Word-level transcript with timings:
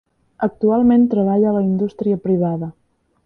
Actualment 0.45 1.03
treballa 1.11 1.51
a 1.51 1.55
la 1.59 1.63
indústria 1.67 2.21
privada. 2.27 2.71